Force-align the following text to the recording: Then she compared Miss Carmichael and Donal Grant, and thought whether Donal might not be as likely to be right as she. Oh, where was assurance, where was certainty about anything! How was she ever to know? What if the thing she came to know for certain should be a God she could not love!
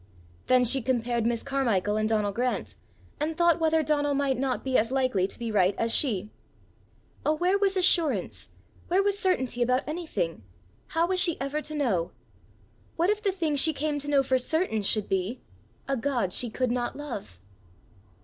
Then 0.47 0.65
she 0.65 0.81
compared 0.81 1.27
Miss 1.27 1.43
Carmichael 1.43 1.95
and 1.95 2.09
Donal 2.09 2.31
Grant, 2.31 2.75
and 3.19 3.37
thought 3.37 3.59
whether 3.59 3.83
Donal 3.83 4.15
might 4.15 4.35
not 4.39 4.63
be 4.63 4.75
as 4.75 4.89
likely 4.91 5.27
to 5.27 5.37
be 5.37 5.51
right 5.51 5.75
as 5.77 5.93
she. 5.93 6.31
Oh, 7.23 7.35
where 7.35 7.55
was 7.59 7.77
assurance, 7.77 8.49
where 8.87 9.03
was 9.03 9.19
certainty 9.19 9.61
about 9.61 9.87
anything! 9.87 10.41
How 10.87 11.05
was 11.05 11.19
she 11.19 11.39
ever 11.39 11.61
to 11.61 11.75
know? 11.75 12.09
What 12.95 13.11
if 13.11 13.21
the 13.21 13.31
thing 13.31 13.55
she 13.55 13.73
came 13.73 13.99
to 13.99 14.09
know 14.09 14.23
for 14.23 14.39
certain 14.39 14.81
should 14.81 15.07
be 15.07 15.39
a 15.87 15.95
God 15.95 16.33
she 16.33 16.49
could 16.49 16.71
not 16.71 16.95
love! 16.95 17.39